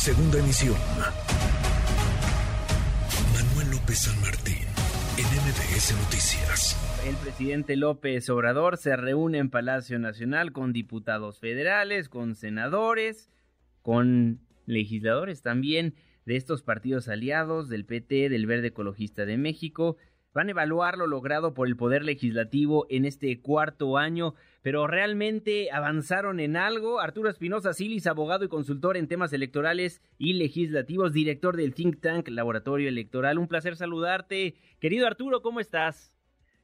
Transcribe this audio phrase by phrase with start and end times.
[0.00, 0.76] Segunda emisión.
[3.34, 4.64] Manuel López San Martín,
[5.18, 7.02] en MBS Noticias.
[7.06, 13.28] El presidente López Obrador se reúne en Palacio Nacional con diputados federales, con senadores,
[13.82, 15.94] con legisladores también
[16.24, 19.98] de estos partidos aliados, del PT, del Verde Ecologista de México.
[20.32, 25.70] Van a evaluar lo logrado por el Poder Legislativo en este cuarto año, pero ¿realmente
[25.70, 27.00] avanzaron en algo?
[27.00, 32.28] Arturo Espinosa Silis, abogado y consultor en temas electorales y legislativos, director del think tank
[32.28, 33.38] Laboratorio Electoral.
[33.38, 34.54] Un placer saludarte.
[34.78, 36.14] Querido Arturo, ¿cómo estás?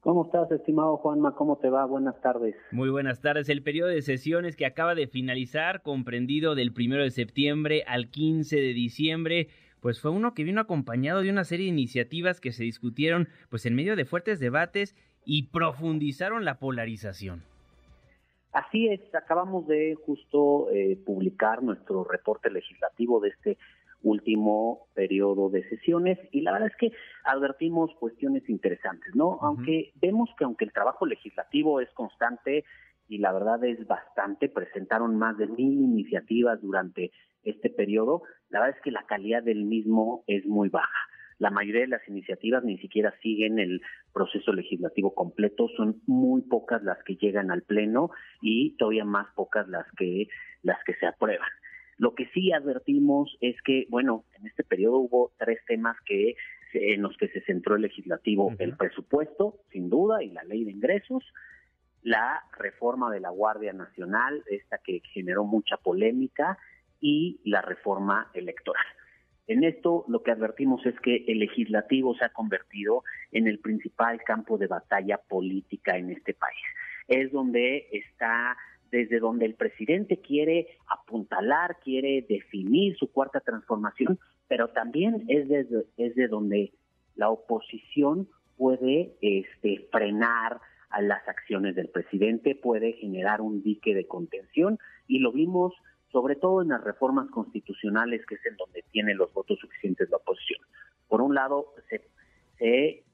[0.00, 1.34] ¿Cómo estás, estimado Juanma?
[1.34, 1.84] ¿Cómo te va?
[1.84, 2.54] Buenas tardes.
[2.70, 3.48] Muy buenas tardes.
[3.48, 8.56] El periodo de sesiones que acaba de finalizar, comprendido del primero de septiembre al 15
[8.56, 9.48] de diciembre,
[9.80, 13.66] pues fue uno que vino acompañado de una serie de iniciativas que se discutieron pues
[13.66, 14.94] en medio de fuertes debates
[15.24, 17.42] y profundizaron la polarización.
[18.58, 23.58] Así es, acabamos de justo eh, publicar nuestro reporte legislativo de este
[24.02, 26.92] último periodo de sesiones y la verdad es que
[27.24, 29.38] advertimos cuestiones interesantes, ¿no?
[29.42, 32.64] Aunque vemos que aunque el trabajo legislativo es constante
[33.06, 37.12] y la verdad es bastante, presentaron más de mil iniciativas durante
[37.44, 40.98] este periodo, la verdad es que la calidad del mismo es muy baja.
[41.38, 43.80] La mayoría de las iniciativas ni siquiera siguen el
[44.12, 48.10] proceso legislativo completo, son muy pocas las que llegan al pleno
[48.42, 50.28] y todavía más pocas las que
[50.62, 51.48] las que se aprueban.
[51.96, 56.34] Lo que sí advertimos es que, bueno, en este periodo hubo tres temas que
[56.72, 60.72] en los que se centró el legislativo, el presupuesto, sin duda, y la ley de
[60.72, 61.24] ingresos,
[62.02, 66.58] la reforma de la Guardia Nacional, esta que generó mucha polémica,
[67.00, 68.84] y la reforma electoral.
[69.48, 74.22] En esto lo que advertimos es que el legislativo se ha convertido en el principal
[74.22, 76.62] campo de batalla política en este país.
[77.08, 78.56] Es donde está
[78.90, 84.18] desde donde el presidente quiere apuntalar, quiere definir su cuarta transformación,
[84.48, 86.72] pero también es desde, es de donde
[87.16, 94.06] la oposición puede este, frenar a las acciones del presidente, puede generar un dique de
[94.06, 95.74] contención y lo vimos
[96.10, 100.16] sobre todo en las reformas constitucionales, que es en donde tiene los votos suficientes la
[100.18, 100.60] oposición.
[101.06, 102.08] Por un lado, se,
[102.58, 103.04] se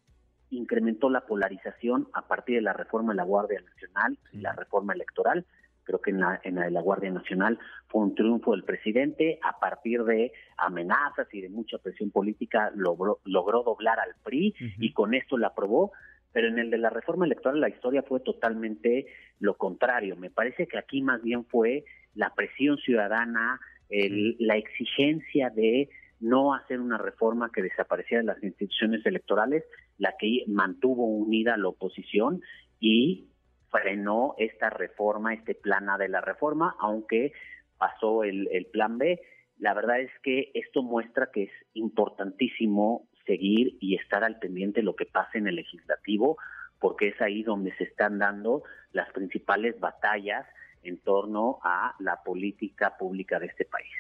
[0.51, 4.93] incrementó la polarización a partir de la reforma de la Guardia Nacional y la reforma
[4.93, 5.45] electoral,
[5.85, 9.39] creo que en la, en la de la Guardia Nacional fue un triunfo del presidente,
[9.43, 14.93] a partir de amenazas y de mucha presión política logró, logró doblar al PRI y
[14.93, 15.93] con esto la aprobó,
[16.33, 19.07] pero en el de la reforma electoral la historia fue totalmente
[19.39, 20.17] lo contrario.
[20.17, 23.61] Me parece que aquí más bien fue la presión ciudadana,
[23.91, 25.89] la exigencia de
[26.21, 29.65] no hacer una reforma que desapareciera de las instituciones electorales,
[29.99, 32.41] la que mantuvo unida a la oposición
[32.81, 33.29] y
[33.71, 37.33] frenó esta reforma, este plan A de la reforma, aunque
[37.77, 39.21] pasó el, el plan B.
[39.59, 44.85] La verdad es que esto muestra que es importantísimo seguir y estar al pendiente de
[44.85, 46.39] lo que pasa en el legislativo,
[46.79, 50.47] porque es ahí donde se están dando las principales batallas
[50.85, 53.91] en torno a la política pública de este país.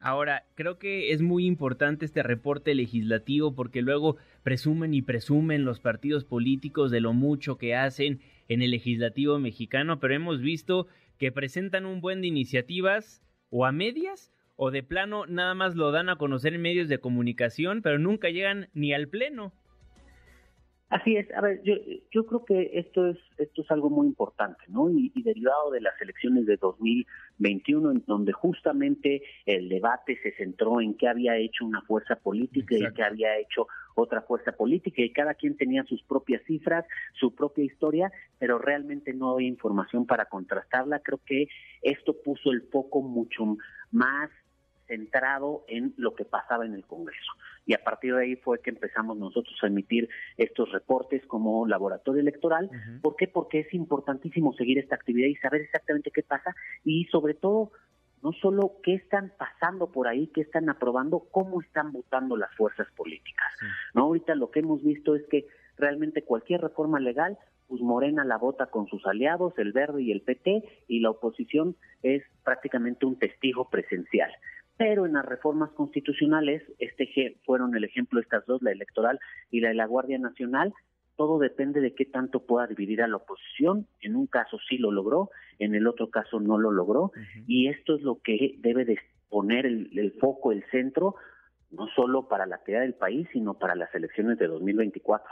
[0.00, 5.80] Ahora, creo que es muy importante este reporte legislativo porque luego presumen y presumen los
[5.80, 10.86] partidos políticos de lo mucho que hacen en el legislativo mexicano, pero hemos visto
[11.18, 15.90] que presentan un buen de iniciativas o a medias o de plano nada más lo
[15.90, 19.52] dan a conocer en medios de comunicación, pero nunca llegan ni al pleno.
[20.90, 21.74] Así es, a ver, yo,
[22.10, 24.88] yo creo que esto es esto es algo muy importante, ¿no?
[24.88, 30.94] Y, derivado de las elecciones de 2021, en donde justamente el debate se centró en
[30.94, 35.34] qué había hecho una fuerza política y qué había hecho otra fuerza política, y cada
[35.34, 41.00] quien tenía sus propias cifras, su propia historia, pero realmente no había información para contrastarla.
[41.00, 41.48] Creo que
[41.82, 43.58] esto puso el foco mucho
[43.90, 44.30] más
[44.86, 47.32] centrado en lo que pasaba en el Congreso.
[47.68, 50.08] Y a partir de ahí fue que empezamos nosotros a emitir
[50.38, 52.70] estos reportes como laboratorio electoral.
[53.02, 53.28] ¿Por qué?
[53.28, 57.72] Porque es importantísimo seguir esta actividad y saber exactamente qué pasa y sobre todo
[58.22, 62.88] no solo qué están pasando por ahí, qué están aprobando, cómo están votando las fuerzas
[62.96, 63.52] políticas.
[63.92, 65.44] No ahorita lo que hemos visto es que
[65.76, 67.36] realmente cualquier reforma legal
[67.66, 71.76] pues Morena la vota con sus aliados, el Verde y el PT, y la oposición
[72.02, 74.32] es prácticamente un testigo presencial
[74.78, 79.18] pero en las reformas constitucionales, este fueron el ejemplo estas dos, la electoral
[79.50, 80.72] y la de la Guardia Nacional,
[81.16, 83.88] todo depende de qué tanto pueda dividir a la oposición.
[84.00, 87.10] En un caso sí lo logró, en el otro caso no lo logró,
[87.48, 88.98] y esto es lo que debe de
[89.28, 91.16] poner el, el, foco, el centro,
[91.72, 95.26] no solo para la actividad del país, sino para las elecciones de 2024.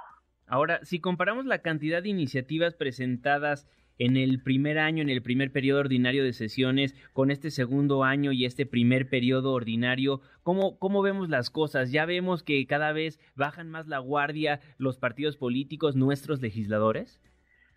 [0.48, 5.52] Ahora, si comparamos la cantidad de iniciativas presentadas en el primer año, en el primer
[5.52, 11.02] periodo ordinario de sesiones, con este segundo año y este primer periodo ordinario, ¿cómo, cómo
[11.02, 11.93] vemos las cosas?
[11.93, 17.20] Ya vemos que cada vez bajan más la guardia los partidos políticos, nuestros legisladores.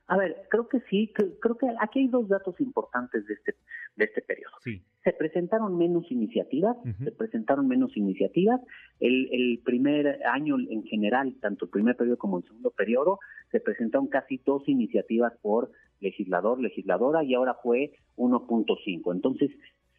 [0.08, 3.56] A ver, creo que sí, creo que aquí hay dos datos importantes de este,
[3.96, 4.54] de este periodo.
[4.64, 4.82] Sí.
[5.04, 8.60] Se presentaron menos iniciativas, se presentaron menos iniciativas.
[9.00, 13.20] El, el, primer año en general, tanto el primer periodo como el segundo periodo,
[13.52, 19.14] se presentaron casi dos iniciativas por legislador, legisladora, y ahora fue 1.5.
[19.14, 19.52] Entonces,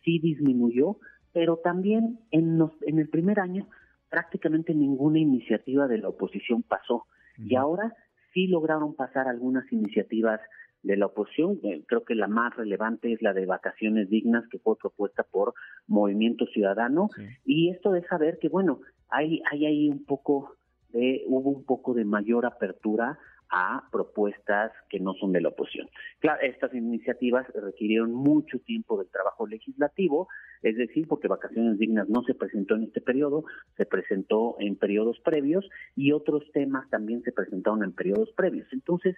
[0.05, 0.97] sí disminuyó,
[1.33, 3.69] pero también en, los, en el primer año
[4.09, 7.07] prácticamente ninguna iniciativa de la oposición pasó.
[7.39, 7.95] Y ahora
[8.35, 10.41] sí lograron pasar algunas iniciativas
[10.83, 11.59] de la oposición.
[11.63, 15.55] Eh, creo que la más relevante es la de vacaciones dignas que fue propuesta por
[15.87, 17.09] Movimiento Ciudadano.
[17.45, 20.57] Y esto deja ver que, bueno, hay, hay ahí un poco
[20.93, 23.19] de, hubo un poco de mayor apertura
[23.51, 25.89] a propuestas que no son de la oposición.
[26.21, 30.29] Claro, estas iniciativas requirieron mucho tiempo del trabajo legislativo,
[30.63, 33.45] es decir, porque Vacaciones Dignas no se presentó en este periodo,
[33.77, 38.69] se presentó en periodos previos y otros temas también se presentaron en periodos previos.
[38.73, 39.17] Entonces,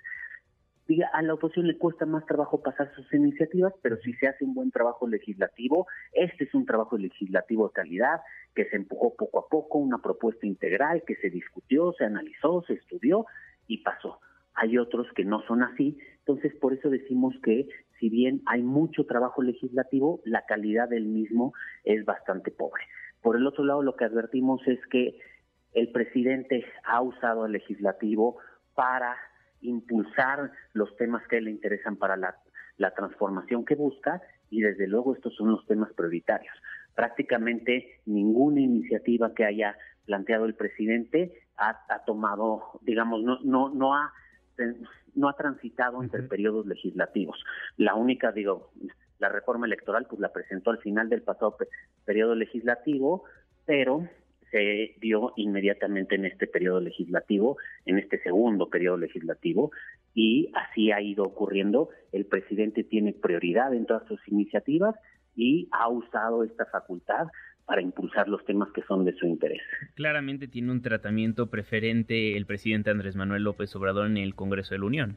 [0.88, 4.44] diga, a la oposición le cuesta más trabajo pasar sus iniciativas, pero si se hace
[4.44, 8.20] un buen trabajo legislativo, este es un trabajo legislativo de calidad
[8.54, 12.74] que se empujó poco a poco, una propuesta integral que se discutió, se analizó, se
[12.74, 13.26] estudió
[13.66, 14.20] y pasó.
[14.54, 17.68] Hay otros que no son así, entonces por eso decimos que
[17.98, 21.54] si bien hay mucho trabajo legislativo, la calidad del mismo
[21.84, 22.84] es bastante pobre.
[23.22, 25.18] Por el otro lado, lo que advertimos es que
[25.72, 28.38] el presidente ha usado el legislativo
[28.74, 29.16] para
[29.60, 32.36] impulsar los temas que le interesan para la,
[32.96, 34.20] transformación que busca
[34.50, 36.52] y desde luego estos son los temas prioritarios.
[36.96, 44.12] Prácticamente ninguna iniciativa que haya planteado el presidente ha, tomado, digamos, no, no, no ha
[45.14, 47.42] no ha transitado entre periodos legislativos.
[47.76, 48.70] La única, digo,
[49.18, 51.56] la reforma electoral, pues la presentó al final del pasado
[52.04, 53.24] periodo legislativo,
[53.66, 54.08] pero
[54.50, 57.56] se dio inmediatamente en este periodo legislativo,
[57.86, 59.70] en este segundo periodo legislativo,
[60.14, 61.88] y así ha ido ocurriendo.
[62.12, 64.94] El presidente tiene prioridad en todas sus iniciativas
[65.34, 67.28] y ha usado esta facultad
[67.72, 69.62] para impulsar los temas que son de su interés.
[69.94, 74.80] Claramente tiene un tratamiento preferente el presidente Andrés Manuel López Obrador en el Congreso de
[74.80, 75.16] la Unión.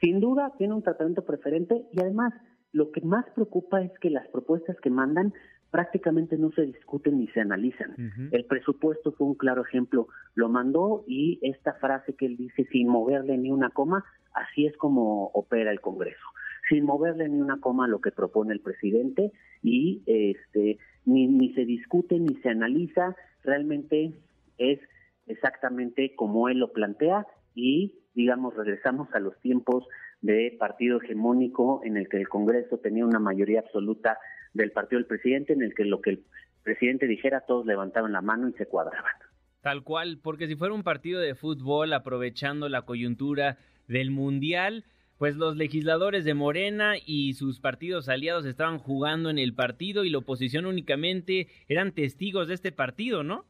[0.00, 2.32] Sin duda tiene un tratamiento preferente y además
[2.72, 5.34] lo que más preocupa es que las propuestas que mandan
[5.70, 8.30] prácticamente no se discuten ni se analizan.
[8.32, 10.08] El presupuesto fue un claro ejemplo.
[10.34, 14.74] Lo mandó y esta frase que él dice sin moverle ni una coma, así es
[14.78, 16.24] como opera el Congreso.
[16.70, 19.32] Sin moverle ni una coma a lo que propone el presidente
[19.62, 24.12] y este ni, ni se discute ni se analiza, realmente
[24.58, 24.80] es
[25.26, 29.86] exactamente como él lo plantea y digamos regresamos a los tiempos
[30.20, 34.18] de partido hegemónico en el que el Congreso tenía una mayoría absoluta
[34.54, 36.24] del partido del presidente, en el que lo que el
[36.62, 39.12] presidente dijera todos levantaban la mano y se cuadraban.
[39.60, 43.58] Tal cual, porque si fuera un partido de fútbol aprovechando la coyuntura
[43.88, 44.84] del Mundial,
[45.18, 50.10] pues los legisladores de Morena y sus partidos aliados estaban jugando en el partido y
[50.10, 53.44] la oposición únicamente eran testigos de este partido, ¿no?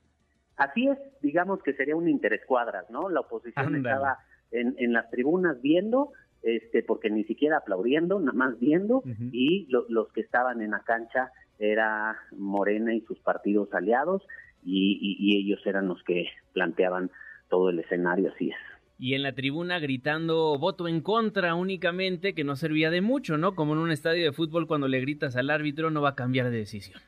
[0.56, 3.08] Así es, digamos que sería un interés cuadras, ¿no?
[3.08, 4.18] La oposición estaba
[4.52, 6.12] en, en, las tribunas viendo,
[6.42, 9.02] este, porque ni siquiera aplaudiendo, nada más viendo,
[9.32, 14.22] y los que estaban en la cancha era Morena y sus partidos aliados,
[14.64, 17.10] y ellos eran los que planteaban
[17.48, 22.44] todo el escenario, así es y en la tribuna gritando voto en contra únicamente, que
[22.44, 23.54] no servía de mucho, ¿no?
[23.54, 26.50] Como en un estadio de fútbol cuando le gritas al árbitro no va a cambiar
[26.50, 27.00] de decisión.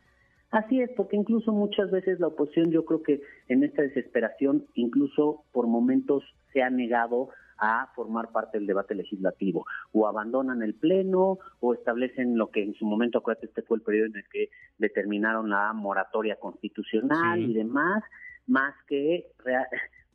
[0.50, 5.45] Así es, porque incluso muchas veces la oposición, yo creo que en esta desesperación, incluso
[5.52, 7.28] por momentos se ha negado
[7.59, 9.66] a formar parte del debate legislativo.
[9.93, 13.83] O abandonan el Pleno o establecen lo que en su momento, acuérdate, este fue el
[13.83, 18.02] periodo en el que determinaron la moratoria constitucional y demás,
[18.47, 19.26] más que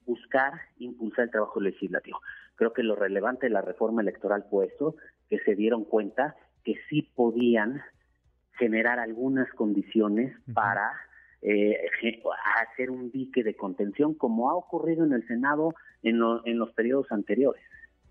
[0.05, 2.19] buscar impulsar el trabajo legislativo.
[2.55, 4.95] Creo que lo relevante de la reforma electoral fue eso,
[5.29, 7.81] que se dieron cuenta que sí podían
[8.57, 10.91] generar algunas condiciones para
[11.41, 11.75] eh,
[12.55, 17.11] hacer un dique de contención, como ha ocurrido en el Senado en, en los periodos
[17.11, 17.63] anteriores.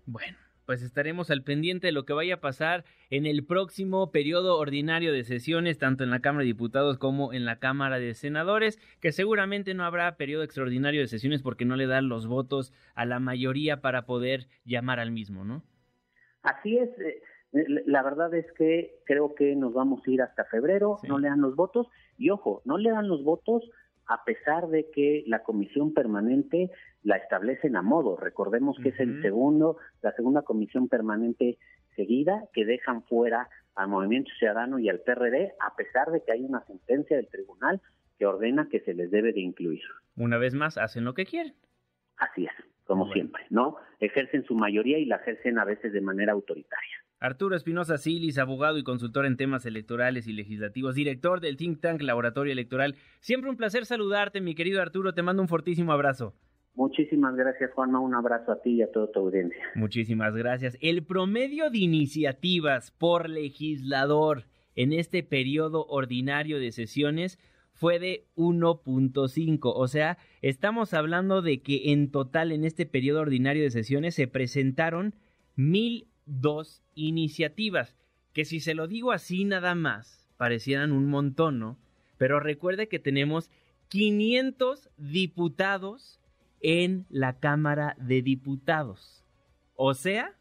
[0.05, 0.37] Bueno,
[0.71, 5.11] pues estaremos al pendiente de lo que vaya a pasar en el próximo periodo ordinario
[5.11, 9.11] de sesiones, tanto en la Cámara de Diputados como en la Cámara de Senadores, que
[9.11, 13.19] seguramente no habrá periodo extraordinario de sesiones porque no le dan los votos a la
[13.19, 15.61] mayoría para poder llamar al mismo, ¿no?
[16.41, 16.89] Así es.
[17.01, 17.21] Eh,
[17.85, 21.41] la verdad es que creo que nos vamos a ir hasta febrero, no le dan
[21.41, 21.87] los votos
[22.17, 23.69] y ojo, no le dan los votos
[24.11, 26.69] a pesar de que la comisión permanente
[27.01, 28.17] la establecen a modo.
[28.17, 31.57] Recordemos que es el segundo, la segunda comisión permanente
[31.95, 36.43] seguida que dejan fuera al Movimiento Ciudadano y al PRD, a pesar de que hay
[36.43, 37.81] una sentencia del tribunal
[38.19, 39.81] que ordena que se les debe de incluir.
[40.17, 41.53] Una vez más, hacen lo que quieren.
[42.17, 42.51] Así es,
[42.83, 43.77] como siempre, ¿no?
[44.01, 47.00] Ejercen su mayoría y la ejercen a veces de manera autoritaria.
[47.21, 52.01] Arturo Espinosa Silis, abogado y consultor en temas electorales y legislativos, director del think tank
[52.01, 52.95] Laboratorio Electoral.
[53.19, 55.13] Siempre un placer saludarte, mi querido Arturo.
[55.13, 56.33] Te mando un fortísimo abrazo.
[56.73, 57.99] Muchísimas gracias, Juanma.
[57.99, 59.63] Un abrazo a ti y a toda tu audiencia.
[59.75, 60.79] Muchísimas gracias.
[60.81, 67.37] El promedio de iniciativas por legislador en este periodo ordinario de sesiones
[67.71, 69.59] fue de 1.5.
[69.61, 74.27] O sea, estamos hablando de que en total en este periodo ordinario de sesiones se
[74.27, 75.13] presentaron
[76.31, 77.95] 1.002 iniciativas.
[78.33, 81.77] Que si se lo digo así nada más, parecieran un montón, ¿no?
[82.17, 83.49] Pero recuerde que tenemos
[83.89, 86.21] 500 diputados
[86.61, 89.25] en la Cámara de Diputados.
[89.75, 90.37] O sea,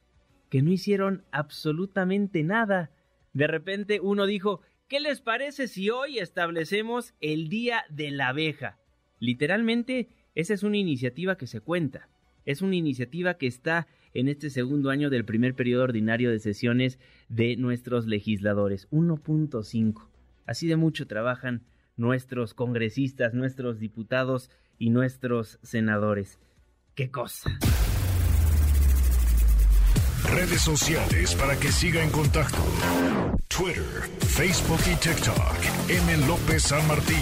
[0.50, 2.90] que no hicieron absolutamente nada.
[3.32, 8.78] De repente uno dijo, ¿qué les parece si hoy establecemos el Día de la Abeja?
[9.18, 12.08] Literalmente, esa es una iniciativa que se cuenta.
[12.44, 16.98] Es una iniciativa que está en este segundo año del primer periodo ordinario de sesiones
[17.28, 18.88] de nuestros legisladores.
[18.90, 20.08] 1.5.
[20.46, 21.62] Así de mucho trabajan
[21.96, 26.38] nuestros congresistas, nuestros diputados y nuestros senadores.
[26.94, 27.58] ¡Qué cosa!
[30.34, 32.58] Redes sociales para que siga en contacto:
[33.48, 33.84] Twitter,
[34.20, 35.56] Facebook y TikTok.
[35.88, 36.26] M.
[36.26, 37.16] López San Martín.